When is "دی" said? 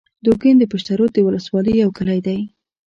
2.27-2.39